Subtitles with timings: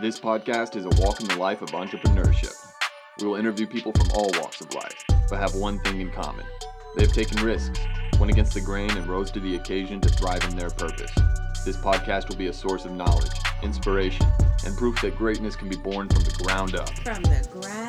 [0.00, 2.52] This podcast is a walk in the life of entrepreneurship.
[3.20, 6.44] We will interview people from all walks of life, but have one thing in common.
[6.96, 7.78] They have taken risks,
[8.18, 11.12] went against the grain, and rose to the occasion to thrive in their purpose.
[11.64, 13.30] This podcast will be a source of knowledge,
[13.62, 14.26] inspiration,
[14.66, 16.90] and proof that greatness can be born from the ground up.
[16.98, 17.83] From the ground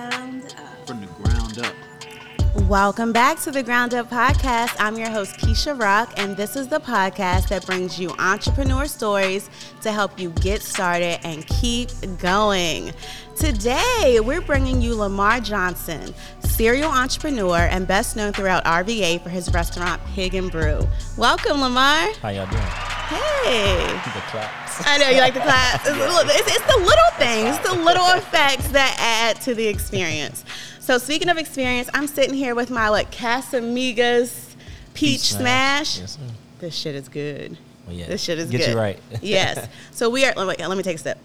[2.70, 4.76] Welcome back to the Ground Up Podcast.
[4.80, 9.52] I'm your host, Keisha Rock, and this is the podcast that brings you entrepreneur stories
[9.82, 12.92] to help you get started and keep going.
[13.36, 19.54] Today, we're bringing you Lamarr Johnson, serial entrepreneur and best known throughout RVA for his
[19.54, 20.88] restaurant Pig and Brew.
[21.18, 22.16] Welcome, Lamarr.
[22.16, 22.64] How y'all doing?
[22.64, 23.78] Hey.
[24.16, 24.82] The claps.
[24.88, 25.88] I know you like the claps.
[25.88, 25.98] It's,
[26.40, 30.44] it's, it's the little things, the little effects that add to the experience.
[30.86, 34.54] So speaking of experience, I'm sitting here with my like Casamigos
[34.94, 35.98] peach, smash.
[35.98, 36.20] Yes, sir.
[36.60, 37.58] This shit is good.
[37.88, 38.06] Well, yeah.
[38.06, 38.66] This shit is Get good.
[38.66, 39.00] Get you right.
[39.24, 39.68] yes.
[39.90, 40.34] So we are.
[40.36, 41.18] Let me, let me take a step.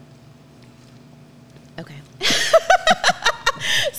[1.79, 1.95] Okay.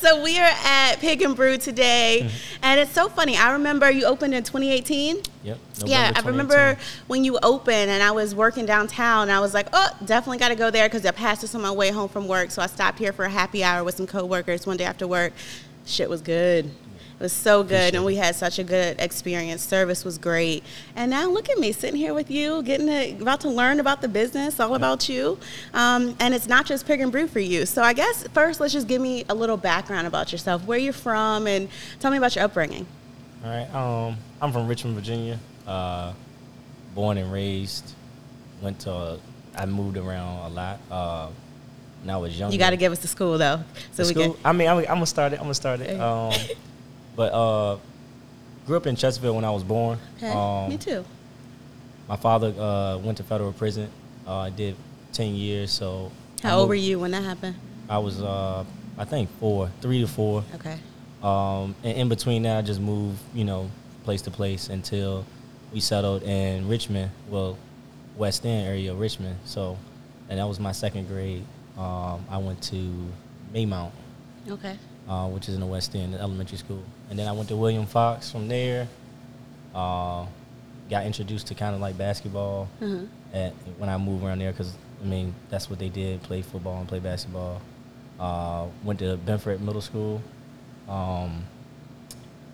[0.01, 2.63] So we are at Pig and Brew today, Mm-hmm.
[2.63, 3.37] and it's so funny.
[3.37, 5.21] I remember you opened in 2018.
[5.43, 5.57] Yep.
[5.85, 6.77] Yeah, I remember
[7.07, 9.23] when you opened and I was working downtown.
[9.23, 11.61] And I was like, oh, definitely got to go there because I passed this on
[11.61, 12.51] my way home from work.
[12.51, 15.33] So I stopped here for a happy hour with some coworkers one day after work.
[15.85, 16.69] Shit was good.
[17.21, 19.61] It was so good, Appreciate and we had such a good experience.
[19.61, 20.63] Service was great,
[20.95, 24.01] and now look at me sitting here with you, getting to, about to learn about
[24.01, 25.37] the business, all about you.
[25.75, 27.67] Um, and it's not just Pig and Brew for you.
[27.67, 30.93] So I guess first, let's just give me a little background about yourself, where you're
[30.93, 32.87] from, and tell me about your upbringing.
[33.45, 33.71] All right.
[33.71, 35.37] Um, I'm from Richmond, Virginia.
[35.67, 36.13] Uh,
[36.95, 37.93] born and raised.
[38.63, 39.19] Went to.
[39.55, 40.79] I moved around a lot.
[40.89, 41.27] Uh,
[42.01, 42.51] when I was young.
[42.51, 44.43] You got to give us the school though, so The we school, can.
[44.43, 45.35] I mean, I'm, I'm gonna start it.
[45.35, 45.99] I'm gonna start it.
[45.99, 46.33] Um,
[47.15, 47.77] but uh,
[48.65, 49.97] grew up in Chesterfield when I was born.
[50.17, 51.03] Okay, Um, me too.
[52.07, 53.89] My father uh, went to federal prison.
[54.27, 54.75] Uh, I did
[55.13, 55.71] ten years.
[55.71, 56.11] So
[56.43, 57.55] How old were you when that happened?
[57.89, 58.63] I was, uh,
[58.97, 60.43] I think four, three to four.
[60.55, 60.77] Okay.
[61.23, 63.69] Um, and in between that, I just moved, you know,
[64.03, 65.25] place to place until
[65.71, 67.57] we settled in Richmond, well,
[68.17, 69.37] West End area of Richmond.
[69.45, 69.77] So,
[70.29, 71.43] and that was my second grade.
[71.77, 73.07] Um, I went to
[73.53, 73.91] Maymount,
[74.49, 74.77] Okay.
[75.09, 77.85] Uh, which is in the West End elementary school, and then I went to William
[77.85, 78.87] Fox from there.
[79.73, 80.25] Uh,
[80.89, 82.99] got introduced to kind of like basketball Uh-huh.
[83.33, 86.77] at, when I moved around there because I mean that's what they did: play football
[86.79, 87.61] and play basketball.
[88.19, 90.21] Uh, went to Binford Middle School.
[90.87, 91.43] Um,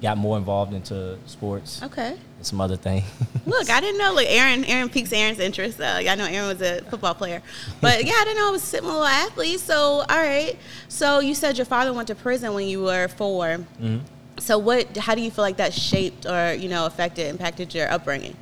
[0.01, 2.09] got more involved into sports Okay.
[2.37, 3.03] and some other things.
[3.47, 4.13] Look, I didn't know.
[4.13, 5.79] Like Aaron, Aaron piques Aaron's interest.
[5.81, 7.41] Uh, I know Aaron was a football player,
[7.81, 9.59] but yeah, I didn't know I was a similar athlete.
[9.59, 10.55] So, all right.
[10.87, 14.01] So you said your father went to prison when you were 4 Mhm.
[14.39, 14.95] So what?
[14.97, 18.35] How do you feel like that shaped or you know affected, impacted your upbringing?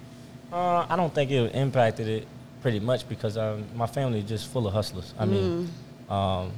[0.52, 2.28] Uh, I don't think it impacted it
[2.62, 5.14] pretty much because um, my family is just full of hustlers.
[5.18, 5.70] I mean,
[6.10, 6.52] um,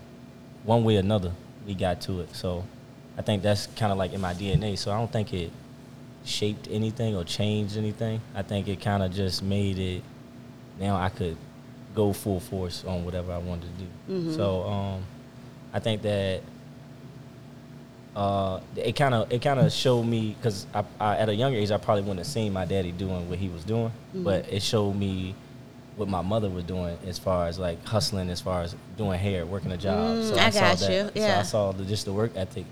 [0.63, 1.33] one way or another,
[1.67, 2.35] we got to it.
[2.35, 2.63] So
[3.17, 4.77] I think that's kind of like in my DNA.
[4.77, 5.51] So I don't think it
[6.23, 8.21] shaped anything or changed anything.
[8.35, 10.03] I think it kind of just made it.
[10.79, 11.37] Now I could
[11.95, 14.31] go full force on whatever I wanted to do.
[14.35, 15.03] So um,
[15.73, 16.41] I think that
[18.15, 21.57] uh, it kind of it kind of showed me because I, I, at a younger
[21.57, 24.61] age I probably wouldn't have seen my daddy doing what he was doing, but it
[24.61, 25.35] showed me
[25.95, 29.45] what my mother was doing as far as like hustling, as far as doing hair,
[29.45, 30.17] working a job.
[30.17, 31.15] Mm, I got saw you, that.
[31.15, 31.35] yeah.
[31.35, 32.65] So I saw the, just the work ethic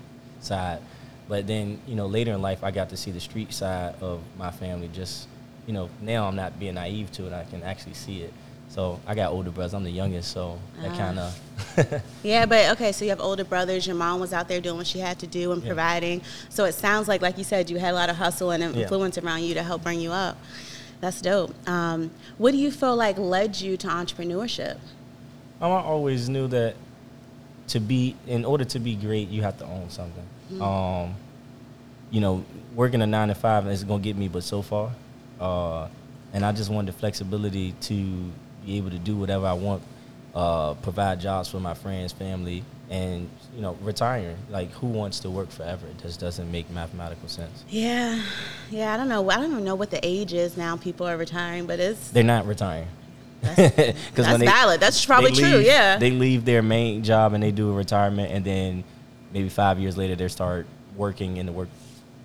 [0.46, 0.80] side,
[1.28, 4.20] but then you know later in life I got to see the street side of
[4.38, 4.88] my family.
[4.92, 5.28] Just
[5.66, 7.32] you know now I'm not being naive to it.
[7.32, 8.32] I can actually see it.
[8.68, 9.74] So I got older brothers.
[9.74, 10.96] I'm the youngest, so that Ah.
[10.96, 12.92] kind of Yeah, but okay.
[12.92, 13.86] So you have older brothers.
[13.86, 15.68] Your mom was out there doing what she had to do and Yeah.
[15.68, 16.22] providing.
[16.50, 18.82] So it sounds like, like you said, you had a lot of hustle and Yeah.
[18.82, 20.36] influence around you to help bring you up.
[21.00, 21.54] That's dope.
[21.68, 24.76] Um, what do you feel like led you to entrepreneurship?
[25.60, 26.74] Um, I always knew that
[27.68, 30.24] to be, in order to be great, you have to own something.
[30.60, 31.14] Um,
[32.10, 34.92] you know, working a nine to five is gonna get me, but so far,
[35.40, 35.88] uh,
[36.32, 38.30] and I just wanted the flexibility to
[38.64, 39.82] be able to do whatever I want,
[40.34, 44.36] uh, provide jobs for my friends, family, and you know, retiring.
[44.50, 45.86] Like, who wants to work forever?
[45.86, 47.64] It just doesn't make mathematical sense.
[47.68, 48.20] Yeah,
[48.70, 48.94] yeah.
[48.94, 49.28] I don't know.
[49.30, 50.76] I don't even know what the age is now.
[50.76, 52.88] People are retiring, but it's They're not retiring.
[53.40, 53.72] that's,
[54.14, 54.80] that's valid.
[54.80, 55.60] That's probably they true.
[55.60, 55.96] Yeah.
[55.98, 58.84] They leave their main job and they do a retirement, and then
[59.32, 61.68] maybe five years later they start working in the work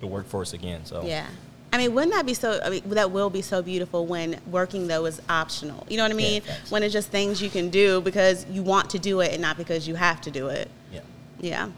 [0.00, 0.84] the workforce again.
[0.84, 1.26] So Yeah.
[1.74, 2.60] I mean, wouldn't that be so?
[2.62, 5.86] I mean, that will be so beautiful when working though is optional.
[5.88, 6.42] You know what I mean?
[6.42, 6.70] facts.
[6.70, 9.56] when it's just things you can do because you want to do it and not
[9.56, 10.68] because you have to do it.
[10.92, 11.00] yeah.
[11.40, 11.68] Yeah.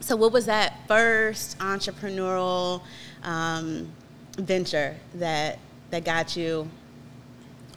[0.00, 2.82] So, what was that first entrepreneurial
[3.22, 3.90] um,
[4.36, 5.58] venture that
[5.90, 6.68] that got you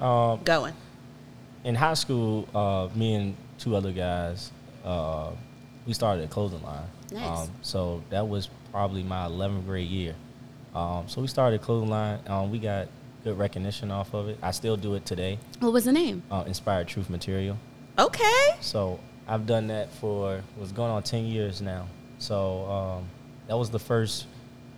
[0.01, 0.73] Um, going?
[1.63, 4.51] in high school, uh, me and two other guys.
[4.83, 5.29] Uh,
[5.87, 6.83] we started a clothing line.
[7.11, 7.39] Nice.
[7.47, 10.13] Um, so that was probably my 11th grade year.
[10.75, 12.19] Um, so we started a clothing line.
[12.27, 12.89] Um, we got
[13.23, 14.37] good recognition off of it.
[14.43, 15.39] I still do it today.
[15.59, 16.21] What was the name?
[16.29, 17.57] Uh, Inspired Truth Material.
[17.97, 18.49] Okay.
[18.59, 21.87] So I've done that for was going on 10 years now.
[22.19, 23.07] So um,
[23.47, 24.27] that was the first,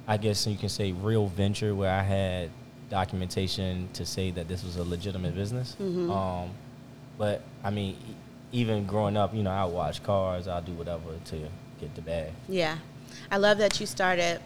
[0.08, 2.52] I guess you can say, real venture where I had
[2.90, 5.76] documentation to say that this was a legitimate business.
[5.80, 6.10] Mhm.
[6.12, 6.50] Um,
[7.18, 7.98] but I mean,
[8.52, 11.36] even growing up, you know, I watch cars, I'll do whatever to
[11.80, 12.32] get the bag.
[12.48, 12.78] Yeah.
[13.32, 14.42] I love that you started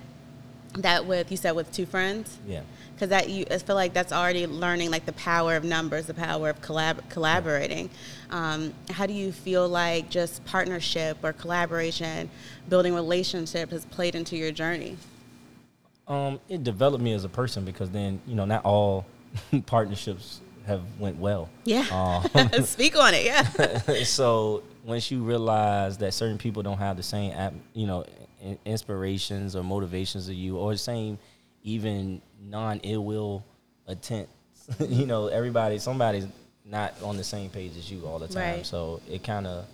[0.80, 2.62] that with you said with two friends Yeah.
[2.96, 6.16] because that you I feel like that's already learning like the power of numbers, the
[6.16, 7.90] power of collab- collaborating.
[8.32, 12.30] Um, how do you feel like just partnership or collaboration,
[12.70, 14.98] building relationships has played into your journey?
[16.08, 19.06] Um, it developed me as a person because then, you know, not all
[19.68, 21.50] partnerships have went well.
[21.66, 21.86] Yeah.
[22.34, 23.26] Um, Speak on it.
[23.26, 23.44] Yeah.
[24.04, 28.06] so once you realize that certain people don't have the same, you know,
[28.66, 31.18] inspirations or motivations of you, or the same,
[31.64, 33.44] even non ill will
[33.88, 34.32] attempts,
[34.80, 36.28] you know, everybody, somebody's
[36.66, 38.56] not on the same page as you all the time.
[38.58, 38.66] Right.
[38.66, 39.66] So it kind of,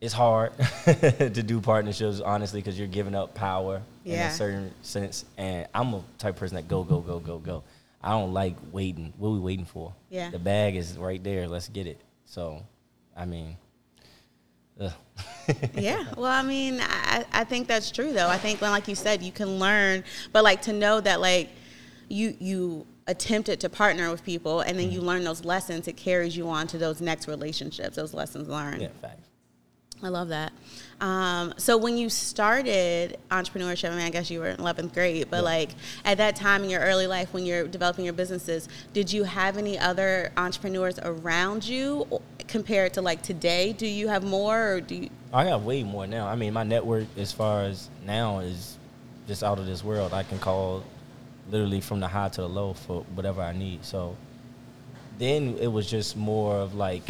[0.00, 0.52] it's hard
[0.84, 5.24] to do partnerships, honestly, because you're giving up power in a certain sense.
[5.36, 7.64] And I'm a type of person that go, go, go, go, go.
[8.02, 9.12] I don't like waiting.
[9.16, 9.94] What are we waiting for?
[10.08, 10.30] Yeah.
[10.30, 11.48] The bag is right there.
[11.48, 12.00] Let's get it.
[12.26, 12.62] So,
[13.16, 13.56] I mean,
[14.80, 14.92] ugh.
[15.74, 16.04] yeah.
[16.16, 18.28] Well, I mean, I, I think that's true though.
[18.28, 21.50] I think, like you said, you can learn, but like to know that like
[22.08, 25.08] you you attempted to partner with people and then you mm-hmm.
[25.08, 28.82] learn those lessons, it carries you on to those next relationships, those lessons learned.
[28.82, 29.27] yeah, facts.
[30.02, 30.52] I love that.
[31.00, 35.26] Um, so when you started entrepreneurship, I mean, I guess you were in 11th grade,
[35.30, 35.42] but Yeah.
[35.42, 35.70] like
[36.04, 39.56] at that time in your early life when you're developing your businesses, did you have
[39.56, 42.06] any other entrepreneurs around you
[42.46, 43.72] compared to like today?
[43.72, 45.10] Do you have more or do you?
[45.32, 46.26] I have way more now.
[46.26, 48.76] I mean, my network as far as now is
[49.26, 50.12] just out of this world.
[50.14, 50.82] I can call
[51.50, 53.84] literally from the high to the low for whatever I need.
[53.84, 54.16] So
[55.18, 57.02] then it was just more of like,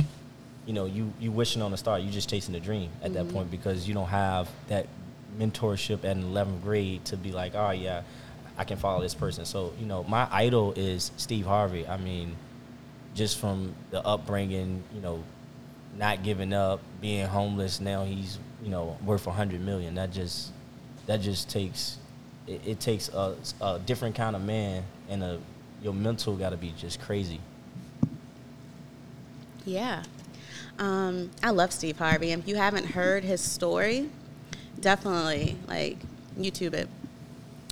[0.68, 1.98] you know, you you wishing on a star.
[1.98, 3.32] You just chasing a dream at that mm-hmm.
[3.32, 4.86] point because you don't have that
[5.38, 8.02] mentorship at 11th grade to be like, oh yeah,
[8.58, 9.46] I can follow this person.
[9.46, 11.88] So you know, my idol is Steve Harvey.
[11.88, 12.36] I mean,
[13.14, 15.24] just from the upbringing, you know,
[15.96, 17.80] not giving up, being homeless.
[17.80, 19.94] Now he's you know worth a hundred million.
[19.94, 20.52] That just
[21.06, 21.96] that just takes
[22.46, 25.40] it, it takes a, a different kind of man and a
[25.82, 27.40] your mental got to be just crazy.
[29.64, 30.02] Yeah.
[30.78, 32.30] Um, I love Steve Harvey.
[32.32, 34.08] If you haven't heard his story,
[34.80, 35.98] definitely like
[36.38, 36.88] YouTube it.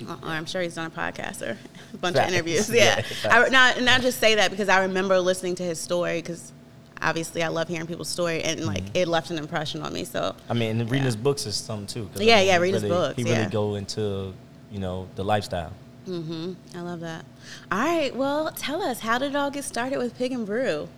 [0.08, 1.56] Or or I'm sure he's done a podcast or
[1.94, 2.29] a bunch Facts.
[2.29, 2.69] of interviews.
[2.75, 3.38] Yeah, Yeah.
[3.44, 6.53] I, not, and I just say that because I remember listening to his story because
[7.00, 8.97] obviously I love hearing people's story and like Mm-hmm.
[8.97, 10.05] it left an impression on me.
[10.05, 11.05] So I mean, and reading Yeah.
[11.06, 12.08] his books is something too.
[12.12, 13.49] 'cause, I Yeah, mean, yeah, he read his really- books, He really yeah.
[13.50, 14.35] go into
[14.70, 15.73] you know the lifestyle.
[16.08, 16.53] Mm-hmm.
[16.76, 17.25] I love that.
[17.73, 18.14] All right.
[18.14, 20.88] Well, tell us, how did it all get started with Pig and Brew?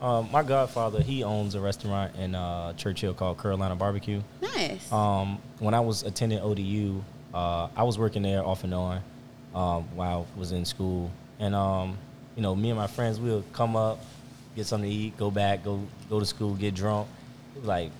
[0.00, 4.22] Um, my godfather, he owns a restaurant in uh, Churchill called Carolina Barbecue.
[4.40, 4.90] Nice.
[4.90, 7.02] Um, when I was attending ODU,
[7.34, 9.02] uh, I was working there off and on
[9.54, 11.98] um, while I was in school, and um,
[12.34, 14.00] you know, me and my friends, we would come up,
[14.56, 17.08] get something to eat, go back, go go to school, get drunk.
[17.54, 17.90] It was like,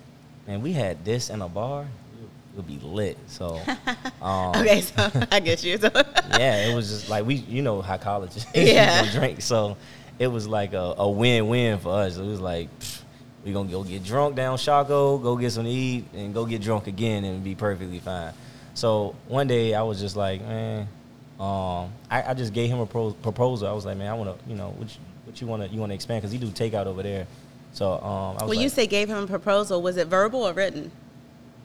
[0.46, 3.18] man, we had this in a bar, it would be lit.
[3.26, 3.60] So,
[4.22, 5.76] um, okay, so I get you.
[5.76, 5.90] So
[6.30, 8.46] yeah, it was just like we, you know, how college is.
[8.54, 9.10] Yeah.
[9.12, 9.76] drink, so
[10.20, 12.18] it was like a, a win-win for us.
[12.18, 13.02] It was like pff,
[13.44, 16.60] we gonna go get drunk down Chaco, go get some to eat, and go get
[16.60, 18.34] drunk again, and be perfectly fine.
[18.74, 20.82] So one day I was just like, man,
[21.40, 23.66] um, I, I just gave him a pro- proposal.
[23.66, 25.68] I was like, man, I want to, you know, what you, what you want to,
[25.70, 27.26] you want to expand because he do takeout over there.
[27.72, 30.42] So um, I was when like, you say gave him a proposal, was it verbal
[30.46, 30.92] or written?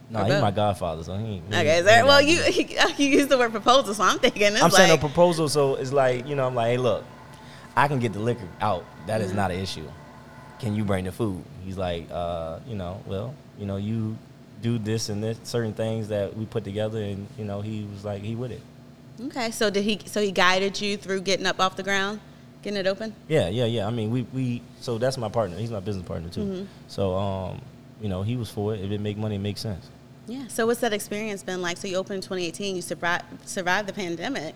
[0.09, 1.25] no, or he's my godfather, so he.
[1.25, 2.99] he Okay, is there, ain't well, you it.
[2.99, 5.91] you used the word proposal, so I'm thinking I'm like saying a proposal, so it's
[5.91, 7.03] like you know, I'm like, hey, look,
[7.75, 8.85] I can get the liquor out.
[9.07, 9.35] That Mm-hmm.
[9.35, 9.87] not an issue.
[10.59, 11.43] Can you bring the food?
[11.65, 14.17] He's like, uh, you know, well, you know, you
[14.61, 18.05] do this and this certain things that we put together, and you know, he was
[18.05, 18.61] like, he with it.
[19.27, 19.51] okay.
[19.51, 19.99] So did he?
[20.05, 22.19] So he guided you through getting up off the ground,
[22.61, 23.13] getting it open.
[23.27, 23.85] Yeah, yeah, yeah.
[23.85, 25.57] I mean, we we so that's my partner.
[25.57, 26.41] He's my business partner too.
[26.41, 26.65] Mm-hmm.
[26.87, 27.61] So um,
[28.01, 28.79] you know, he was for it.
[28.81, 29.89] If it make money, it makes sense.
[30.27, 30.47] Yeah.
[30.47, 31.77] So what's that experience been like?
[31.77, 32.77] So you opened in 2018.
[32.77, 34.55] You survived survived the pandemic.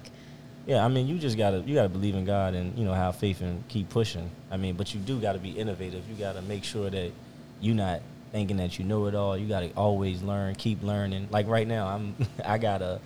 [0.65, 3.15] Yeah, I mean, you just gotta you gotta believe in God and you know have
[3.15, 4.29] faith and keep pushing.
[4.51, 6.07] I mean, but you do gotta be innovative.
[6.09, 7.11] You gotta make sure that
[7.59, 8.01] you're not
[8.31, 9.37] thinking that you know it all.
[9.37, 11.27] You gotta always learn, keep learning.
[11.31, 12.99] Like right now, I'm I got a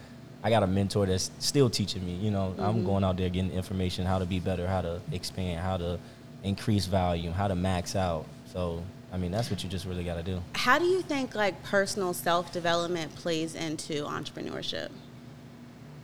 [0.43, 2.15] I got a mentor that's still teaching me.
[2.15, 2.85] You know, I'm mm-hmm.
[2.85, 5.99] going out there getting information how to be better, how to expand, how to
[6.43, 8.25] increase volume, how to max out.
[8.51, 8.83] So
[9.13, 10.41] I mean, that's what you just really got to do.
[10.55, 14.89] How do you think like personal self development plays into entrepreneurship?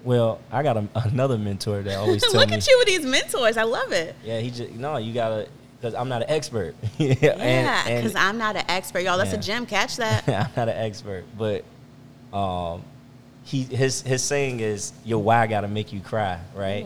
[0.04, 2.56] Well, I got a, another mentor that always tell Look me.
[2.56, 3.58] at you with these mentors.
[3.58, 4.16] I love it.
[4.24, 4.98] Yeah, he just no.
[4.98, 6.76] You gotta because I'm not an expert.
[6.98, 9.18] yeah, because I'm not an expert, y'all.
[9.18, 9.40] That's Yeah.
[9.40, 9.66] a gem.
[9.66, 10.28] Catch that.
[10.28, 11.64] I'm not an expert, but
[12.38, 12.84] um,
[13.44, 16.86] he his his saying is your why got to make you cry, right?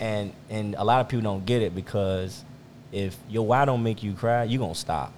[0.00, 2.44] and and a lot of people don't get it because
[2.92, 5.12] if your why don't make you cry, you are gonna stop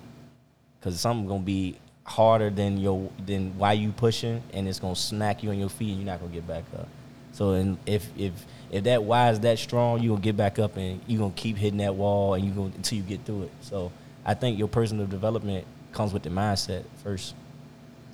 [0.78, 1.78] because something gonna be
[2.10, 5.90] harder than your than why you pushing, and it's gonna smack you on your feet,
[5.90, 6.88] and you're not gonna get back up.
[7.32, 8.32] So and if if
[8.70, 11.32] if that why is that strong, you gonna get back up and you are gonna
[11.34, 13.52] keep hitting that wall, and you gonna until you get through it.
[13.60, 13.92] So
[14.26, 17.34] I think your personal development comes with the mindset first.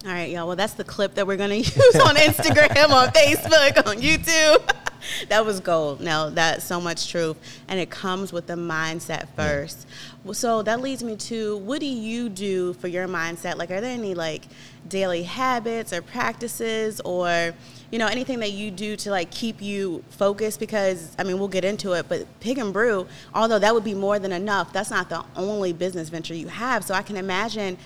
[0.04, 0.46] All right, y'all.
[0.46, 4.70] Well, that's the clip that we're going to use on Instagram, on Facebook, on YouTube.
[5.28, 6.00] that was gold.
[6.00, 7.36] No, that's so much truth.
[7.68, 9.86] And it comes with the mindset first.
[10.24, 13.56] Well, So that leads me to what do you do for your mindset?
[13.56, 14.46] Like, are there any like
[14.88, 17.54] daily habits or practices or,
[17.90, 20.60] you know, anything that you do to like keep you focused?
[20.60, 23.94] Because, I mean, we'll get into it, but Pig and Brew, although that would be
[23.94, 26.84] more than enough, that's not the only business venture you have.
[26.84, 27.78] So I can imagine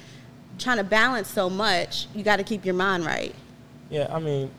[0.59, 3.35] trying to balance so much, you got to keep your mind right.
[3.89, 4.51] Yeah, I mean,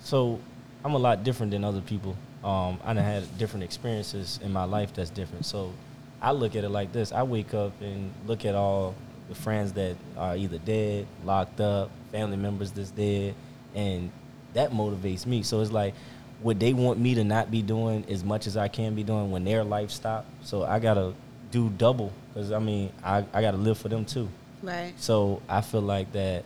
[0.00, 0.40] so
[0.84, 2.16] I'm a lot different than other people.
[2.42, 5.44] Um, I done had different experiences in my life that's different.
[5.44, 5.72] So
[6.22, 8.94] I look at it like this: I wake up and look at all
[9.28, 13.34] the friends that are either dead, locked up, family members that's dead,
[13.74, 14.10] and
[14.54, 15.42] that motivates me.
[15.42, 15.94] So it's like,
[16.40, 19.30] what they want me to not be doing as much as I can be doing
[19.30, 20.24] when their life stop?
[20.42, 21.14] So I gotta
[21.50, 24.28] do double because I mean, I, I gotta live for them too.
[24.62, 24.92] Right.
[24.96, 26.44] So I feel like that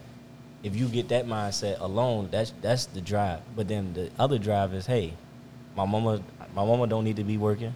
[0.65, 3.41] if you get that mindset alone, that's that's the drive.
[3.55, 5.13] But then the other drive is, hey,
[5.77, 6.23] my mama
[6.55, 7.75] my mama don't need to be working.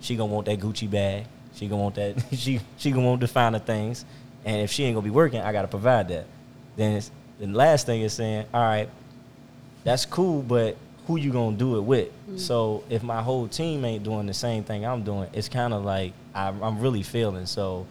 [0.00, 1.24] She gonna want that Gucci bag.
[1.54, 4.04] She gonna want that she she gonna want the finer things.
[4.44, 6.26] And if she ain't gonna be working, I gotta provide that.
[6.74, 8.88] Then it's, the last thing is saying, all right,
[9.84, 12.08] that's cool, but who you gonna do it with?
[12.28, 12.40] Mm.
[12.40, 15.84] So if my whole team ain't doing the same thing I'm doing, it's kind of
[15.84, 17.46] like I'm, I'm really feeling.
[17.46, 17.86] So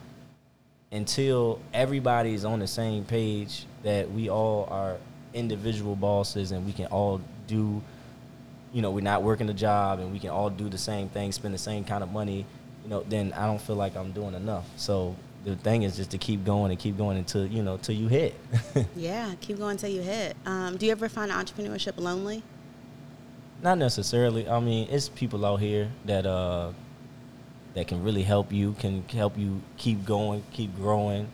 [0.92, 4.96] until everybody's on the same page that we all are
[5.32, 7.80] individual bosses and we can all do
[8.72, 11.30] you know we're not working a job and we can all do the same thing
[11.30, 12.44] spend the same kind of money
[12.82, 15.14] you know then i don't feel like i'm doing enough so
[15.44, 18.08] the thing is just to keep going and keep going until you know till you
[18.08, 18.34] hit
[18.96, 20.36] Yeah, keep going till you hit.
[20.44, 22.42] Um, do you ever find entrepreneurship lonely?
[23.62, 26.70] not necessarily i mean it's people out here that uh
[27.74, 31.26] that can really help you can help you keep going keep growing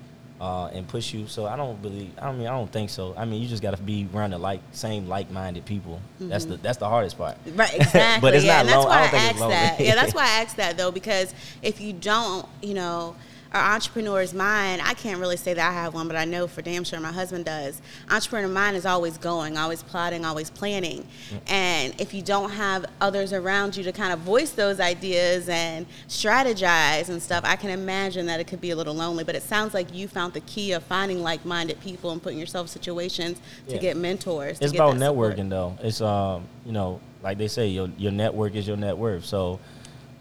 [0.43, 2.11] uh, and push you so i don't believe.
[2.21, 4.39] i mean i don't think so i mean you just got to be around the
[4.39, 8.21] like same like-minded people that's the that's the hardest part Right, exactly.
[8.21, 9.81] But it's yeah, not and that's I why don't I, think asked that.
[9.81, 11.33] Yeah, that's why I asked that though, because
[11.63, 13.15] if you don't, you know,
[13.53, 16.63] our entrepreneur's mind, I can't really say that I have one, but I know for
[16.63, 17.83] damn sure my husband does.
[18.11, 21.07] Entrepreneur mind is always going, always plotting, always planning.
[21.49, 25.87] And if you don't have others around you to kind of voice those ideas and
[26.09, 29.25] strategize and stuff, I can imagine that it could be a little lonely.
[29.25, 32.39] But it sounds like you found the key of finding like minded people and putting
[32.39, 33.81] yourself in situations to Yeah.
[33.81, 34.59] get mentors.
[34.59, 35.37] to it's get about support.
[35.37, 38.97] networking though it's um you know like they say your your network is your net
[38.97, 39.59] worth so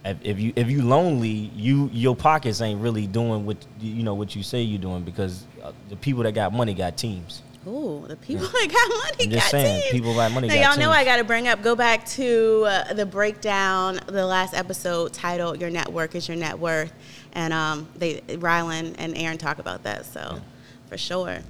[0.03, 4.13] if, if you if you lonely you your pockets ain't really doing what you know
[4.13, 8.05] what you say you're doing because uh, the people that got money got teams Ooh,
[8.07, 8.89] the people that got
[9.19, 9.91] money I'm got saying, teams.
[9.91, 10.91] people got money Now, got y'all know.
[10.91, 11.61] I got to bring up.
[11.61, 16.57] Go back to uh, the breakdown, the last episode titled "Your Network Is Your Net
[16.57, 16.91] Worth,"
[17.33, 20.07] and um, they Rylan and Aaron talk about that.
[20.07, 20.41] So,
[20.89, 21.41] for sure.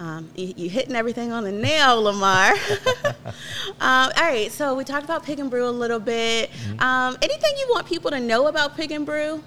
[0.00, 2.52] Um, you, you hitting everything on the nail, Lamarr.
[3.80, 6.50] um, all right, so we talked about Pig and Brew a little bit.
[6.50, 6.80] Mm-hmm.
[6.80, 9.42] Um, anything you want people to know about Pig and Brew?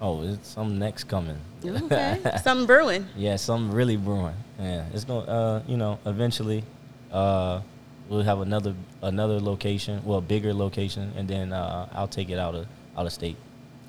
[0.00, 3.04] oh it's some next coming Okay, something brewing.
[3.16, 6.62] yeah something really brewing yeah it's going to uh you know eventually
[7.10, 7.60] uh
[8.08, 12.54] we'll have another another location well bigger location and then uh i'll take it out
[12.54, 13.36] of out of state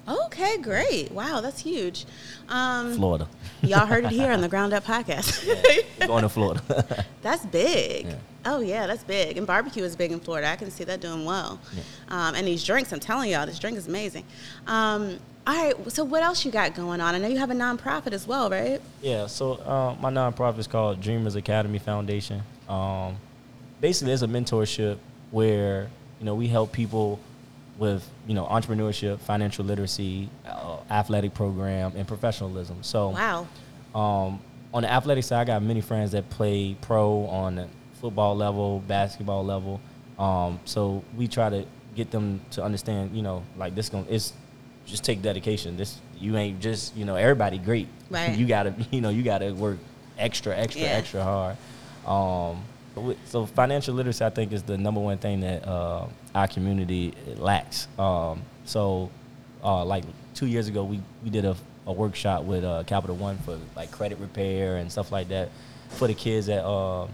[0.10, 1.12] Okay, great.
[1.12, 2.06] Wow, that's huge.
[2.48, 3.28] Um, florida
[3.62, 5.46] Y'all heard it here on the Ground Up Podcast.
[6.00, 8.08] We're going to florida that's big.
[8.08, 8.16] Yeah.
[8.46, 9.38] Oh yeah, that's big.
[9.38, 10.48] And barbecue is big in Florida.
[10.48, 11.60] I can see that doing well.
[12.08, 14.24] Um, and these drinks, I'm telling y'all, this drink is amazing.
[14.66, 17.16] Um, all right, so what else you got going on?
[17.16, 18.82] I know you have a nonprofit as well, right?
[19.02, 22.42] Yeah, so uh, my nonprofit is called Dreamers Academy Foundation.
[22.68, 23.18] Um,
[23.82, 24.98] basically, it's a mentorship
[25.32, 25.90] where
[26.20, 27.20] you know we help people
[27.80, 32.78] with you know entrepreneurship, financial literacy, uh, athletic program, and professionalism.
[32.84, 33.48] So Wow.
[33.96, 34.40] um,
[34.74, 37.68] on the athletic side, I got many friends that play pro on the
[38.02, 39.80] football level, basketball level.
[40.20, 44.34] Um, so we try to get them to understand, you know, like this going it's
[44.86, 45.78] just take dedication.
[45.78, 47.88] This you ain't just you know everybody great.
[48.12, 48.36] Right.
[48.36, 49.78] you gotta you know you gotta work
[50.18, 50.88] extra extra Yeah.
[50.90, 51.58] extra hard.
[52.08, 52.64] Um,
[53.26, 57.88] so financial literacy, I think, is the number one thing that uh, our community lacks.
[57.98, 59.10] Um, so,
[59.64, 60.04] uh, like
[60.34, 61.56] two years ago, we, we did a,
[61.86, 65.50] a workshop with uh, Capital One for like credit repair and stuff like that
[65.90, 67.08] for the kids at uh,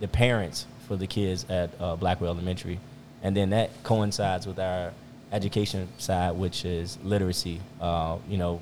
[0.00, 2.78] the parents for the kids at uh, Blackwell Elementary,
[3.22, 4.92] and then that coincides with our
[5.32, 7.60] education side, which is literacy.
[7.80, 8.60] Uh, you know,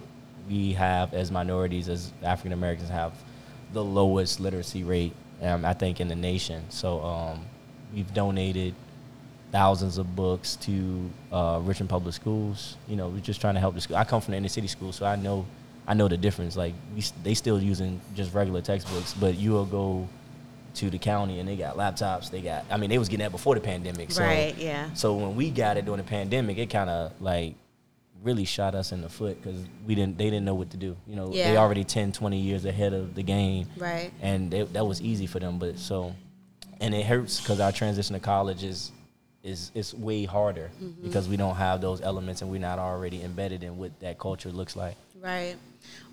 [0.49, 3.13] we have as minorities, as African Americans, have
[3.73, 6.65] the lowest literacy rate, um, I think, in the nation.
[6.71, 7.45] So um,
[7.95, 8.75] we've donated
[9.51, 12.77] thousands of books to uh, Richmond Public Schools.
[12.89, 13.97] You know, we're just trying to help the school.
[13.97, 15.47] I come from the inner city school, so I know
[15.87, 16.57] I know the difference.
[16.57, 20.09] Like we, they still using just regular textbooks, but you will go
[20.75, 22.31] to the county and they got laptops.
[22.31, 22.65] They got.
[22.71, 24.11] I mean, they was getting that before the pandemic.
[24.11, 24.93] So, Right, yeah.
[24.95, 27.55] So when we got it during the pandemic, it kind of like
[28.23, 30.17] really shot us in the foot because we didn't.
[30.19, 30.97] They didn't know what to do.
[31.07, 34.13] You know, they already 10, 20 years ahead of the game Right.
[34.21, 35.59] and they, that was easy for them.
[35.59, 36.15] But so,
[36.81, 38.93] and it hurts because our transition to college is
[39.43, 41.03] is is way harder Mm-hmm.
[41.03, 44.51] because we don't have those elements and we're not already embedded in what that culture
[44.51, 44.95] looks like.
[45.21, 45.57] Right.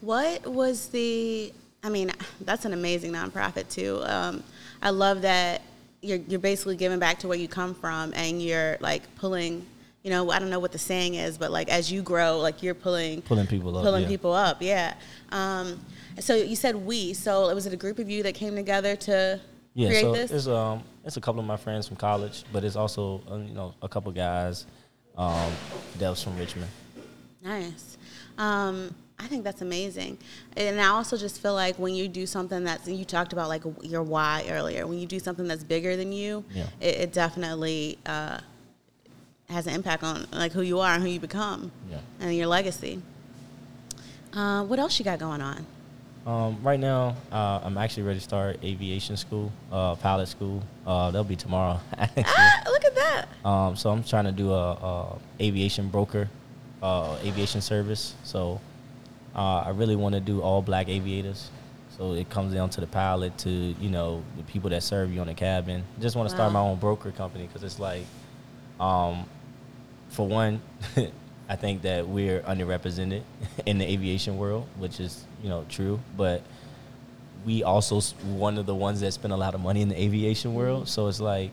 [0.01, 1.53] What was the?
[1.83, 4.01] I mean, that's an amazing nonprofit too.
[4.03, 4.43] Um,
[4.81, 5.61] I love that
[6.01, 9.65] you're you're basically giving back to where you come from, and you're like pulling.
[10.03, 12.63] You know, I don't know what the saying is, but like as you grow, like
[12.63, 14.07] you're pulling Pulling people up, pulling yeah.
[14.07, 14.61] people up.
[14.61, 14.93] Yeah.
[15.31, 15.79] Um,
[16.19, 17.13] so you said we.
[17.13, 19.39] So it was it a group of you that came together to
[19.73, 20.31] Yeah, create so this?
[20.31, 23.53] it's um it's a couple of my friends from college, but it's also uh, you
[23.53, 24.65] know a couple guys,
[25.17, 25.51] um,
[25.97, 26.69] devs from Richmond.
[27.43, 27.97] Nice.
[28.37, 30.17] Um, I think that's amazing.
[30.55, 33.63] And I also just feel like when you do something that's, you talked about like
[33.81, 36.67] your why earlier, when you do something that's bigger than you, Yeah.
[36.79, 38.39] it, it definitely uh,
[39.49, 41.97] has an impact on like who you are and who you become Yeah.
[42.19, 43.01] and your legacy.
[44.33, 45.65] Uh, what else you got going on?
[46.27, 50.61] Um, right now, uh, I'm actually ready to start aviation school, uh, pilot school.
[50.85, 51.79] Uh, that'll be tomorrow.
[51.97, 53.25] Ah, look at that.
[53.43, 56.29] Um, so I'm trying to do a, a aviation broker,
[56.83, 58.13] uh, aviation service.
[58.23, 58.61] So
[59.35, 61.49] uh, I really want to do all black aviators.
[61.97, 65.21] So it comes down to the pilot, to you know the people that serve you
[65.21, 65.83] on the cabin.
[65.99, 68.03] Just want to start my own broker company because it's like,
[68.79, 69.25] um,
[70.09, 70.61] for one,
[71.49, 73.23] I think that we're underrepresented
[73.65, 76.43] in the aviation world, which is you know true, but
[77.45, 80.53] we also one of the ones that spend a lot of money in the aviation
[80.53, 80.87] world.
[80.87, 81.51] So it's like,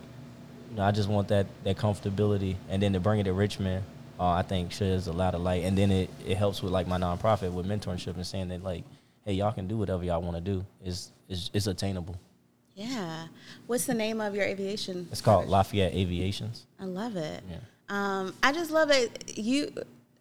[0.70, 3.84] you know, I just want that that comfortability, and then to bring it to Richmond,
[4.18, 6.86] uh, I think sheds a lot of light, and then it, it helps with like
[6.86, 8.84] my nonprofit with mentorship and saying that like,
[9.24, 10.64] hey, y'all can do whatever y'all want to do.
[10.84, 12.16] It's, it's it's attainable.
[12.74, 13.28] Yeah.
[13.66, 15.08] What's the name of your aviation?
[15.10, 15.48] It's called?
[15.48, 16.66] Lafayette Aviations.
[16.78, 17.42] I love it.
[17.48, 17.56] Yeah.
[17.88, 19.36] Um, I just love it.
[19.36, 19.72] You,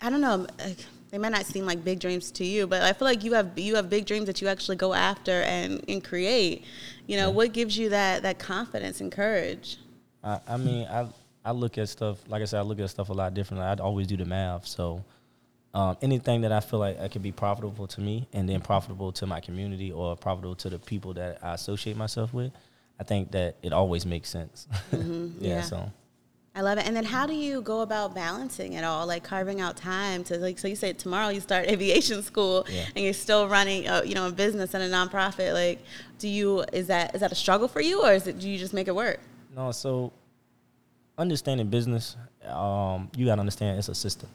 [0.02, 0.48] I don't know.
[1.12, 3.58] They might not seem like big dreams to you, but I feel like you have
[3.58, 6.66] you have big dreams that you actually go after and, and create.
[7.08, 9.78] You know, what gives you that that confidence and courage?
[10.24, 11.08] I, I mean, I
[11.44, 13.66] I look at stuff like I said, I look at stuff a lot differently.
[13.66, 14.68] I'd always do the math.
[14.68, 15.06] So
[15.76, 19.12] um, anything that I feel like I could be profitable to me, and then profitable
[19.14, 22.52] to my community, or profitable to the people that I associate myself with,
[23.00, 24.68] I think that it always makes sense.
[24.92, 25.00] yeah,
[25.40, 25.62] yeah.
[25.62, 25.92] So
[26.58, 26.88] I love it.
[26.88, 30.38] And then how do you go about balancing it all, like carving out time to
[30.38, 30.58] like?
[30.58, 32.86] So you said tomorrow you start aviation school, Yeah.
[32.96, 35.54] and you're still running, a, you know, a business and a nonprofit.
[35.54, 35.84] Like,
[36.18, 38.58] do you is that is that a struggle for you, or is it do you
[38.58, 39.20] just make it work?
[39.56, 40.12] no, so
[41.18, 42.16] understanding business,
[42.48, 44.30] um, you gotta understand it's a system.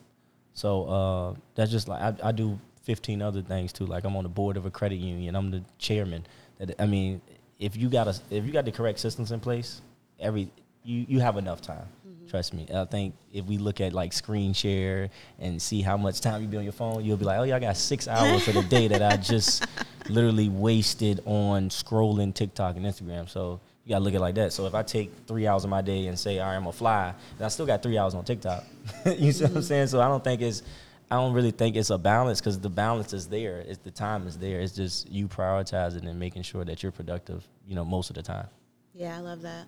[0.55, 3.87] So uh, that's just like I, I do 15 other things too.
[3.87, 5.35] Like I'm on the board of a credit union.
[5.37, 6.27] I'm the chairman.
[6.59, 7.21] That I mean,
[7.59, 9.81] if you got a, if you got the correct systems in place,
[10.19, 10.51] every
[10.85, 11.87] you you have enough time.
[12.31, 12.65] Trust me.
[12.73, 16.47] I think if we look at like screen share and see how much time you
[16.47, 18.63] be on your phone, you'll be like, oh yeah, I got six hours for the
[18.63, 19.67] day that I just
[20.09, 23.29] literally wasted on scrolling TikTok and Instagram.
[23.29, 24.53] So you gotta look at it like that.
[24.53, 26.73] So if I take three hours of my day and say, all right, I'm gonna
[26.73, 28.65] fly, then I still got three hours on TikTok.
[29.07, 29.63] you see what I'm mm-hmm.
[29.63, 29.87] saying?
[29.89, 30.63] So I don't think it's,
[31.11, 33.65] I don't really think it's a balance because the balance is there.
[33.67, 34.61] It's the time is there.
[34.61, 37.43] It's just you prioritizing and making sure that you're productive.
[37.67, 38.47] You know, most of the time.
[38.95, 39.67] Yeah, I love that.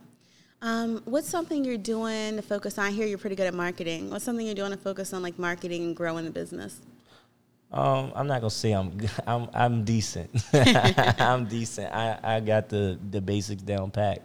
[0.63, 2.93] Um, what's something you're doing to focus on?
[2.93, 4.11] Hear you're pretty good at marketing.
[4.11, 6.81] What's something you're doing to focus on like marketing and growing the business?
[7.73, 8.97] Um, I'm not gonna say I'm
[9.27, 10.31] I'm I'm decent.
[10.53, 11.93] I'm decent.
[11.93, 14.23] I, I got the the basics down pat.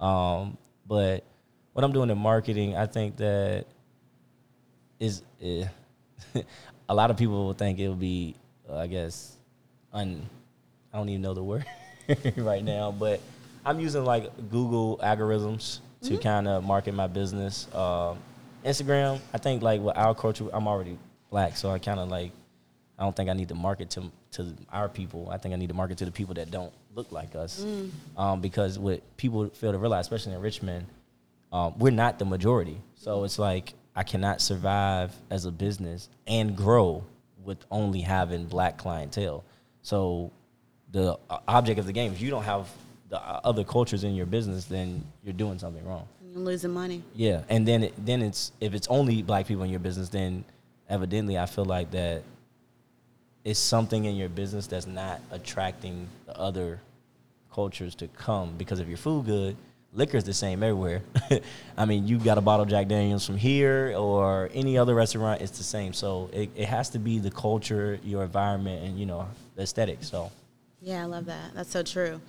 [0.00, 1.22] Um, but
[1.72, 3.66] what I'm doing in marketing, I think that
[4.98, 5.66] is eh,
[6.88, 8.34] a lot of people will think it will be,
[8.68, 9.36] uh, I guess,
[9.92, 10.28] un.
[10.92, 11.64] I don't even know the word
[12.38, 13.20] right now, but
[13.66, 16.22] I'm using like Google algorithms to Mm-hmm.
[16.22, 17.66] kind of market my business.
[17.74, 18.18] Um,
[18.64, 20.98] Instagram, I think like with our culture, I'm already
[21.30, 22.30] black, so I kind of like
[22.98, 25.28] I don't think I need to market to to our people.
[25.30, 27.64] I think I need to market to the people that don't look like us,
[28.16, 30.86] um, because what people fail to realize, especially in Richmond,
[31.52, 32.80] um, we're not the majority.
[32.94, 37.02] So it's like I cannot survive as a business and grow
[37.44, 39.44] with only having black clientele.
[39.82, 40.30] So
[40.92, 42.68] the uh, object of the game, if you don't have
[43.08, 46.08] the other cultures in your business, then you're doing something wrong.
[46.32, 47.02] You're losing money.
[47.14, 50.44] Yeah, and then it, then it's if it's only black people in your business, then
[50.88, 52.22] evidently I feel like that
[53.44, 56.80] it's something in your business that's not attracting the other
[57.52, 59.56] cultures to come because if your food good,
[59.92, 61.02] liquor's the same everywhere.
[61.76, 65.40] I mean, you got a bottle of Jack Daniels from here or any other restaurant,
[65.40, 65.92] it's the same.
[65.92, 69.98] So it, it has to be the culture, your environment, and you know the aesthetic.
[70.02, 70.30] So
[70.86, 71.52] Yeah, I love that.
[71.52, 72.20] That's so true.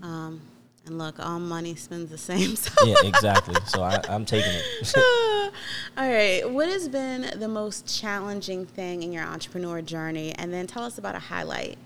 [0.00, 0.40] Um,
[0.86, 2.54] and look, all money spends the same.
[2.56, 3.56] So yeah, exactly.
[3.66, 4.94] so I, I'm taking it.
[5.96, 6.48] all right.
[6.48, 10.32] What has been the most challenging thing in your entrepreneur journey?
[10.38, 11.76] And then tell us about a highlight.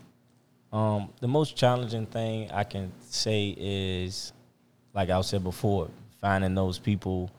[0.70, 4.34] Um, the most challenging thing I can say is,
[4.92, 5.88] like I said before,
[6.20, 7.30] finding those people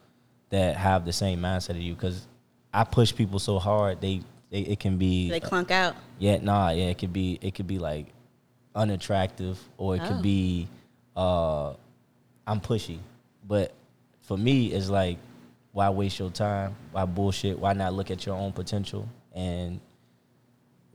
[0.50, 1.94] that have the same mindset as you.
[1.94, 2.26] Because
[2.74, 5.96] I push people so hard, they, they it can be They clunk out.
[6.18, 8.08] yeah, nah, yeah, it could be it could be like
[8.76, 10.08] unattractive or it Oh.
[10.08, 10.68] could be
[11.16, 11.74] uh
[12.48, 13.00] I'm pushy.
[13.48, 13.74] But
[14.22, 15.18] for me it's like
[15.72, 16.76] why waste your time?
[16.92, 17.58] Why bullshit?
[17.60, 19.08] Why not look at your own potential?
[19.34, 19.80] And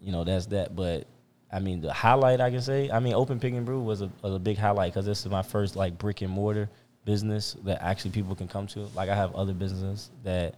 [0.00, 0.74] you know, that's that.
[0.74, 1.06] But
[1.52, 4.10] I mean, the highlight I can say, I mean, Open Pig and Brew was a,
[4.22, 6.68] was a big highlight because this is my first like brick and mortar
[7.04, 8.80] business that actually people can come to.
[8.94, 10.56] Like I have other businesses that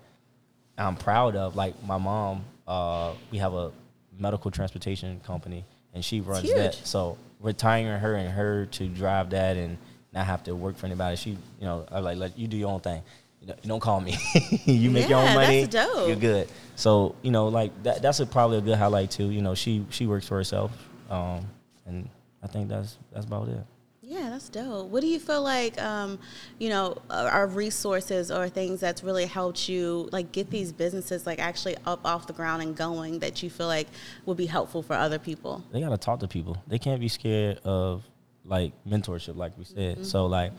[0.78, 1.54] I'm proud of.
[1.54, 3.70] Like my mom, uh, we have a
[4.18, 5.64] medical transportation company,
[5.96, 6.74] and she runs that.
[6.74, 9.78] So retiring her and her to drive that and
[10.12, 11.16] not have to work for anybody.
[11.16, 13.02] She, you know, I like let you do your own thing.
[13.40, 14.14] You, know, don't call me.
[14.66, 15.64] you make your own money.
[15.64, 16.06] that's dope.
[16.06, 16.48] You're good.
[16.74, 18.02] So you know, like that.
[18.02, 19.30] That's a, probably a good highlight too.
[19.30, 20.70] You know, she she works for herself,
[21.10, 21.46] um,
[21.86, 22.08] and
[22.42, 23.58] I think that's that's about it.
[24.08, 24.88] Yeah, that's dope.
[24.88, 26.20] What do you feel like, um,
[26.60, 31.40] you know, are resources or things that's really helped you like get these businesses like
[31.40, 33.88] actually up off the ground and going that you feel like
[34.24, 35.64] would be helpful for other people?
[35.72, 36.56] they gotta talk to people.
[36.68, 38.04] They can't be scared of
[38.44, 40.06] like mentorship, like we said.
[40.06, 40.52] So like,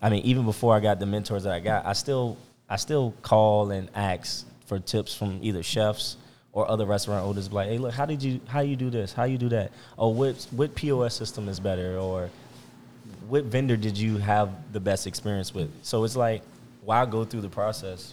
[0.00, 2.36] I mean, even before I got the mentors that I got, I still
[2.68, 6.18] I still call and ask for tips from either chefs
[6.52, 7.52] or other restaurant owners.
[7.52, 9.12] Like, hey, look, how did you how you do this?
[9.12, 9.72] How you do that?
[9.96, 11.98] Or what what POS system is better?
[11.98, 12.30] Or
[13.32, 15.70] what vendor did you have the best experience with?
[15.80, 16.42] So it's like,
[16.84, 18.12] why go through the process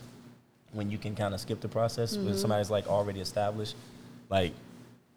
[0.71, 2.37] when you can kind of skip the process when mm-hmm.
[2.37, 3.75] somebody's like already established?
[4.29, 4.53] Like,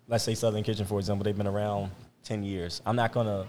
[0.08, 1.92] let's say Southern Kitchen, for example, they've been around
[2.24, 2.82] ten years.
[2.84, 3.46] I'm not gonna,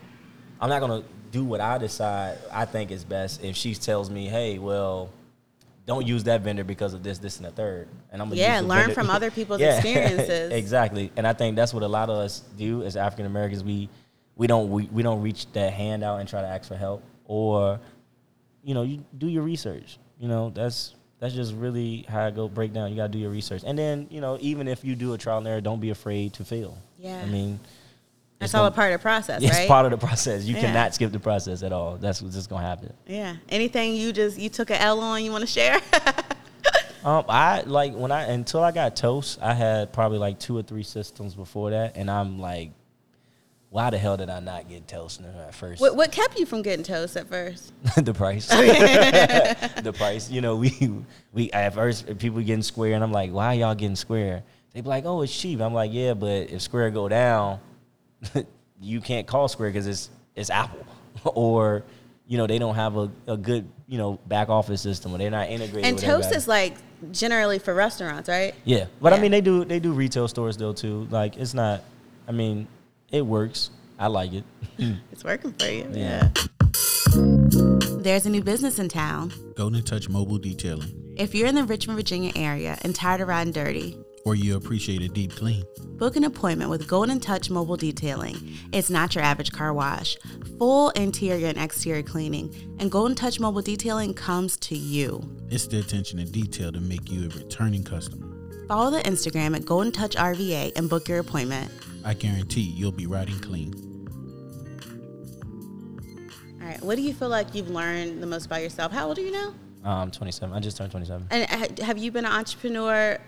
[0.62, 4.28] I'm not gonna do what I decide I think is best if she tells me,
[4.28, 5.10] hey, well.
[5.86, 7.89] Don't use that vendor because of this, this, and the third.
[8.10, 10.54] And I'm gonna Yeah, learn vendor- from other people's Yeah, experiences.
[10.54, 11.12] exactly.
[11.18, 13.66] And I think that's what a lot of us do as African Americans.
[13.66, 13.89] We
[14.36, 17.04] we don't we, we don't reach that hand out and try to ask for help,
[17.26, 17.80] or
[18.63, 19.98] you know, you do your research.
[20.19, 22.89] You know, that's that's just really how I go break down.
[22.89, 25.38] You gotta do your research, and then you know, even if you do a trial
[25.39, 26.78] and error, don't be afraid to fail.
[26.98, 27.22] Yeah.
[27.22, 27.60] I mean,
[28.39, 29.67] That's it's all a part of the process, It's right?
[29.67, 30.46] part of the process.
[30.46, 30.62] You Yeah.
[30.62, 31.98] cannot skip the process at all.
[31.98, 32.93] That's what's just gonna happen.
[33.08, 33.36] yeah.
[33.50, 35.80] Anything you just you took a L on you want to share?
[37.06, 40.62] Um, I like when I until I got toast, I had probably like two or
[40.63, 42.72] three systems before that, and I'm like,
[43.74, 45.82] why the hell did I not get toast at first?
[45.82, 47.74] what what kept you from getting toast at first?
[47.98, 50.30] the price, the price.
[50.30, 50.92] You know, we
[51.34, 54.44] we at first people getting square, and I'm like, why y'all getting square?
[54.74, 55.60] They be like, oh, it's cheap.
[55.60, 57.60] I'm like, yeah, but if square go down,
[58.80, 60.86] you can't call square because it's it's Apple,
[61.26, 61.82] or
[62.28, 65.32] you know they don't have a, a good you know back office system, or they're
[65.32, 65.86] not integrated.
[65.86, 66.36] And toast everybody.
[66.36, 66.76] is like
[67.12, 68.54] generally for restaurants, right?
[68.66, 71.08] Yeah, but I mean they do they do retail stores though too.
[71.10, 71.82] Like it's not.
[72.26, 72.68] I mean,
[73.13, 73.69] it works.
[73.97, 74.43] I like it.
[75.12, 75.88] It's working for you.
[75.93, 76.30] Yeah.
[78.02, 79.32] There's a new business in town.
[79.56, 83.54] Golden Touch Mobile Detailing, If you're in the Richmond, Virginia area and tired of riding
[83.54, 83.95] dirty,
[84.26, 85.63] or you appreciate a deep clean.
[85.97, 88.36] book an appointment with Golden Touch Mobile Detailing.
[88.73, 90.17] It's not your average car wash.
[90.58, 95.21] Full interior and exterior cleaning, and Golden Touch Mobile Detailing comes to you.
[95.49, 98.28] It's the attention to detail to make you a returning customer.
[98.67, 101.71] Follow the Instagram at Golden Touch RVA and book your appointment.
[102.06, 103.74] I guarantee you'll be riding clean.
[106.62, 108.92] All right, what do you feel like you've learned the most about yourself?
[108.92, 109.54] How old are you now?
[109.84, 110.56] Um, 27.
[110.56, 111.28] I just turned 27.
[111.30, 113.20] And have you been an entrepreneur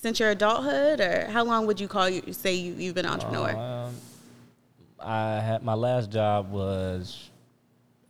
[0.00, 3.12] since your adulthood, or how long would you call you say you, you've been an
[3.12, 3.56] entrepreneur?
[3.56, 3.94] Um,
[5.00, 7.30] I had my last job was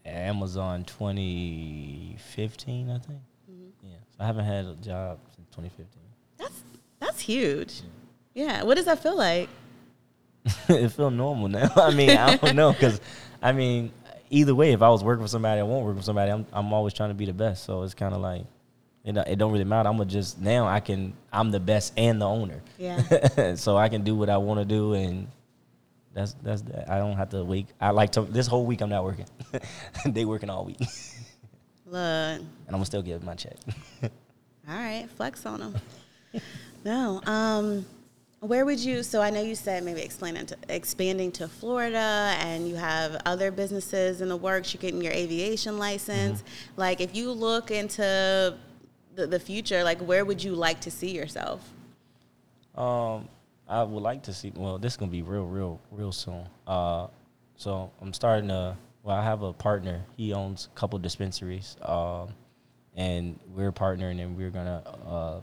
[0.05, 3.19] Amazon 2015, I think.
[3.51, 3.65] Mm-hmm.
[3.83, 5.87] Yeah, so I haven't had a job since 2015.
[6.37, 6.63] That's
[7.01, 7.81] that's huge.
[8.35, 8.63] Yeah.
[8.63, 9.49] What does that feel like?
[10.69, 11.71] it feel normal now.
[11.77, 13.01] I mean, I don't know because,
[13.43, 13.91] I mean,
[14.31, 16.31] either way, if I was working for somebody, I won't work for somebody.
[16.33, 17.65] I'm I'm always trying to be the best.
[17.65, 18.43] So it's kind of like,
[19.05, 19.89] it don't- it don't really matter.
[19.89, 22.61] I'm gonna just now I can I'm the best and the owner.
[22.79, 23.55] Yeah.
[23.55, 25.29] so I can do what I want to do and.
[26.15, 26.91] That's that's that.
[26.91, 27.69] I don't have to wait.
[27.81, 29.27] I like to this whole week I'm not working.
[30.07, 30.81] they working all week,
[31.87, 31.95] Look.
[31.95, 33.57] and I'm gonna still get my check.
[34.03, 34.11] All
[34.75, 36.43] right, flex on them.
[36.85, 37.87] no, um,
[38.41, 39.03] where would you?
[39.03, 44.21] So I know you said maybe to, expanding to Florida, and you have other businesses
[44.21, 44.73] in the works.
[44.73, 46.45] You're getting your aviation license.
[46.77, 48.55] Like, if you look into
[49.17, 51.69] the, the future, like, where would you like to see yourself?
[52.77, 53.29] Um,
[53.69, 54.53] I would like to see.
[54.55, 56.47] Well, this is gonna be real, real, real soon.
[56.67, 57.09] Uh,
[57.57, 58.77] so I'm starting to.
[59.03, 60.05] Well, I have a partner.
[60.17, 61.77] He owns a couple dispensaries.
[61.83, 62.29] Um,
[62.95, 65.41] and we're partnering, and we're gonna uh,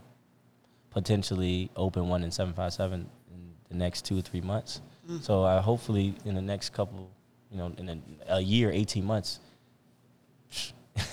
[0.96, 4.80] potentially open one in seven five seven in the next two or three months.
[5.20, 7.10] So I hopefully in the next couple,
[7.50, 9.38] you know, in a, a year, eighteen months.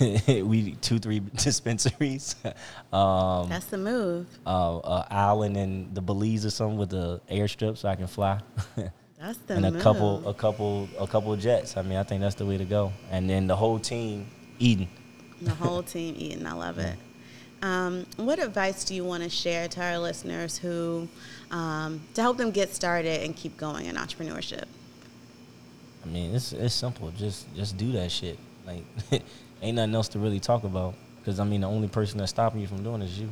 [0.00, 2.36] we two three dispensaries
[2.92, 4.26] um That's the move.
[4.46, 8.40] uh, uh, island in the Belize or something with the airstrip so I can fly,
[9.20, 9.56] That's the move.
[9.56, 9.82] and a move.
[9.82, 11.76] couple, a couple, a couple of jets.
[11.76, 12.92] I mean, I think that's the way to go.
[13.10, 14.26] And then the whole team
[14.58, 14.88] eating.
[15.42, 16.46] The whole team eating.
[16.46, 16.96] I love it.
[17.64, 21.08] Um, what advice do you want to share to our listeners who,
[21.50, 24.64] um, to help them get started and keep going in entrepreneurship?
[26.04, 27.10] I mean, it's it's simple.
[27.12, 28.38] Just just do that shit.
[28.66, 28.84] Like,
[29.62, 30.94] ain't nothing else to really talk about.
[31.18, 33.30] Because I mean, the only person that's stopping you from doing it is you.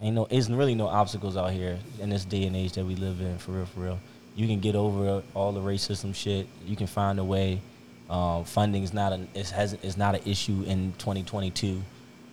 [0.00, 2.94] Ain't no, it's really no obstacles out here in this day and age that we
[2.94, 3.38] live in.
[3.38, 3.98] For real, for real.
[4.36, 6.46] You can get over all the racism shit.
[6.64, 7.60] You can find a way.
[8.08, 11.82] Uh, funding is not an it has is not an issue in 2022.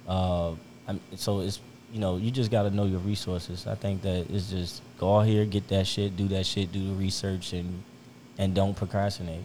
[0.07, 0.53] Uh,
[0.87, 1.59] I'm, so it's
[1.91, 3.67] you know you just got to know your resources.
[3.67, 6.87] I think that it's just go out here, get that shit, do that shit, do
[6.87, 7.83] the research, and
[8.37, 9.43] and don't procrastinate.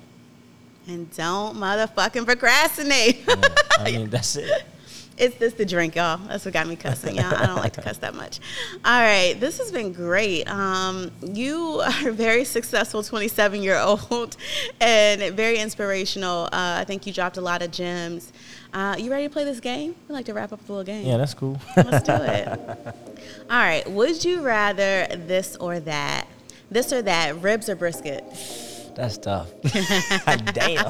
[0.89, 3.21] And don't motherfucking procrastinate.
[3.29, 3.43] Yeah,
[3.79, 4.65] I mean that's it.
[5.17, 6.19] it's this the drink, y'all.
[6.29, 7.35] That's what got me cussing, y'all.
[7.35, 8.41] I don't like to cuss that much.
[8.85, 10.45] All right, this has been great.
[10.49, 14.37] Um, you are a very successful 27 year old
[14.81, 16.45] and very inspirational.
[16.47, 18.33] Uh, I think you dropped a lot of gems.
[18.73, 19.95] Uh, you ready to play this game?
[20.09, 21.07] We like to wrap up a little game.
[21.07, 21.61] Yeah, that's cool.
[21.77, 22.47] Let's do it.
[23.51, 23.89] All right.
[23.91, 26.27] Would you rather this or that?
[26.71, 27.41] This or that?
[27.43, 28.25] Ribs or brisket?
[28.95, 29.51] That's tough.
[30.55, 30.87] Damn.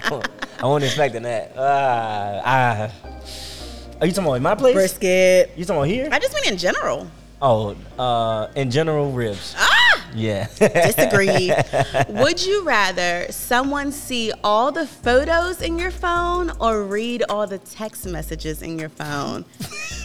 [0.61, 1.57] I wasn't expecting that.
[1.57, 2.93] Uh, I,
[4.03, 4.75] are you talking about in my place?
[4.75, 5.53] Brisket.
[5.57, 6.09] You talking about here?
[6.11, 7.07] I just mean in general.
[7.41, 9.55] Oh, uh, in general, ribs.
[9.57, 10.05] Ah!
[10.13, 10.49] Yeah.
[10.59, 11.53] Disagree.
[12.09, 17.59] Would you rather someone see all the photos in your phone or read all the
[17.59, 19.45] text messages in your phone?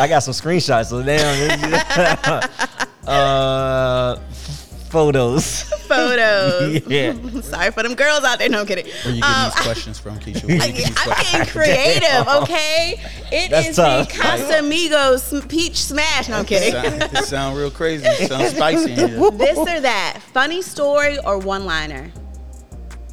[0.00, 0.86] I got some screenshots.
[0.86, 2.50] So damn.
[3.06, 4.18] uh,
[4.94, 5.62] photos.
[5.88, 6.80] Photos.
[6.88, 7.12] Yeah.
[7.42, 8.48] Sorry for them girls out there.
[8.48, 8.86] No I'm kidding.
[9.04, 10.44] Where you get Um, these questions from, Keisha?
[10.46, 13.00] Where I, get these I'm getting creative, okay?
[13.32, 14.08] It That's is tough.
[14.08, 16.28] the Casamigos peach smash.
[16.28, 16.72] No, I'm kidding.
[16.72, 18.06] Sound, it sound real crazy.
[18.06, 19.30] It sound spicy in here.
[19.32, 20.20] this or that?
[20.32, 22.10] Funny story or one liner?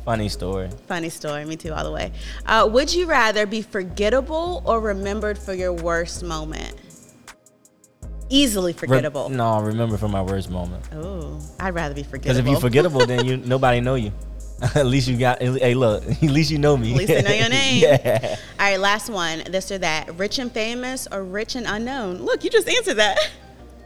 [0.06, 0.70] Funny story.
[0.88, 1.46] Funny story.
[1.46, 2.12] Me too, all the way.
[2.46, 6.76] Uh, would you rather be forgettable or remembered for your worst moment?
[8.32, 9.30] Easily Re- forgettable.
[9.30, 10.84] no, remember from my worst moment.
[10.94, 12.22] Oh, I'd rather be forgettable.
[12.22, 14.12] Because if you're forgettable, then you nobody know you.
[14.76, 15.42] at least you got.
[15.42, 16.04] Hey, look.
[16.10, 16.92] At least you know me.
[16.92, 17.82] At least I know your name.
[17.82, 18.36] yeah.
[18.60, 19.44] All right, last one.
[19.50, 20.16] This or that.
[20.18, 22.22] Rich and famous or rich and unknown?
[22.22, 23.18] Look, you just answered that.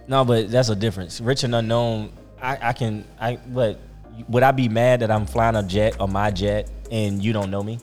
[0.08, 1.22] No, but that's a difference.
[1.22, 2.12] Rich and unknown.
[2.42, 3.06] I, I can.
[3.20, 3.38] I.
[3.38, 3.80] But
[4.28, 7.50] would I be mad that I'm flying a jet or my jet and you don't
[7.50, 7.80] know me?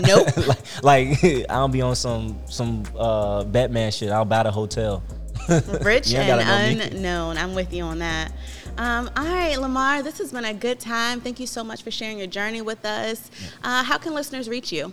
[0.00, 0.36] Nope.
[0.82, 4.08] like, like I'll be on some some uh, Batman shit.
[4.10, 5.02] I'll buy the hotel.
[5.82, 7.38] Rich You ain't gotta know and unknown.
[7.38, 8.32] I'm with you on that.
[8.76, 11.20] Um, all right, Lamarr, this has been a good time.
[11.20, 13.30] Thank you so much for sharing your journey with us.
[13.64, 14.92] Uh, how can listeners reach you?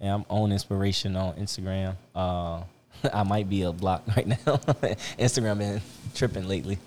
[0.00, 1.96] Yeah, I'm on inspiration on Instagram.
[2.14, 2.62] Uh,
[3.12, 4.36] I might be a block right now.
[5.18, 5.82] Instagram been
[6.14, 6.78] tripping lately.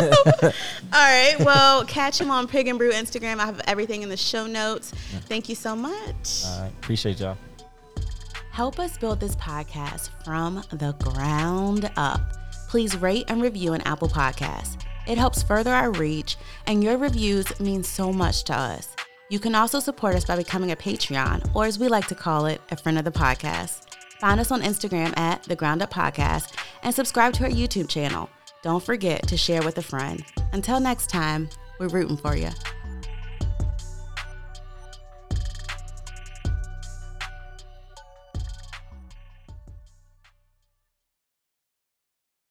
[0.00, 0.52] All
[0.92, 3.38] right, well, catch him on Pig and Brew Instagram.
[3.38, 4.92] I have everything in the show notes.
[5.28, 6.44] Thank you so much.
[6.44, 7.36] All right, appreciate y'all.
[8.52, 12.20] Help us build this podcast from the ground up.
[12.68, 14.84] Please rate and review an Apple Podcast.
[15.06, 16.36] It helps further our reach,
[16.66, 18.94] and your reviews mean so much to us.
[19.30, 22.44] You can also support us by becoming a Patreon, or as we like to call
[22.44, 23.86] it, a friend of the podcast.
[24.20, 28.28] Find us on Instagram at The Ground Up Podcast and subscribe to our YouTube channel.
[28.62, 30.22] Don't forget to share with a friend.
[30.52, 32.50] Until next time, we're rooting for you.